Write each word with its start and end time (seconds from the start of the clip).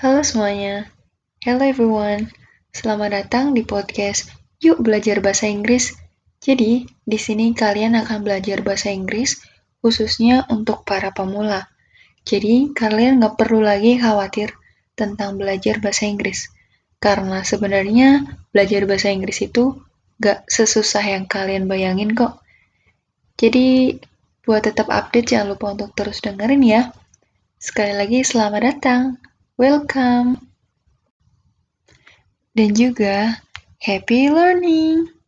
Halo 0.00 0.24
semuanya. 0.24 0.88
Hello 1.44 1.60
everyone. 1.60 2.32
Selamat 2.72 3.20
datang 3.20 3.52
di 3.52 3.68
podcast 3.68 4.32
Yuk 4.64 4.80
Belajar 4.80 5.20
Bahasa 5.20 5.44
Inggris. 5.44 5.92
Jadi, 6.40 6.88
di 6.88 7.18
sini 7.20 7.52
kalian 7.52 7.92
akan 7.92 8.24
belajar 8.24 8.64
bahasa 8.64 8.88
Inggris 8.88 9.44
khususnya 9.84 10.48
untuk 10.48 10.88
para 10.88 11.12
pemula. 11.12 11.68
Jadi, 12.24 12.72
kalian 12.72 13.20
nggak 13.20 13.36
perlu 13.36 13.60
lagi 13.60 14.00
khawatir 14.00 14.56
tentang 14.96 15.36
belajar 15.36 15.84
bahasa 15.84 16.08
Inggris. 16.08 16.48
Karena 16.96 17.44
sebenarnya 17.44 18.24
belajar 18.56 18.88
bahasa 18.88 19.12
Inggris 19.12 19.44
itu 19.44 19.84
nggak 20.16 20.48
sesusah 20.48 21.04
yang 21.04 21.28
kalian 21.28 21.68
bayangin 21.68 22.16
kok. 22.16 22.40
Jadi, 23.36 24.00
buat 24.48 24.64
tetap 24.64 24.88
update 24.88 25.36
jangan 25.36 25.52
lupa 25.52 25.76
untuk 25.76 25.92
terus 25.92 26.24
dengerin 26.24 26.64
ya. 26.64 26.88
Sekali 27.60 27.92
lagi 27.92 28.24
selamat 28.24 28.62
datang. 28.64 29.20
Welcome. 29.60 30.40
Dan 32.56 32.72
juga 32.72 33.44
happy 33.84 34.32
learning. 34.32 35.19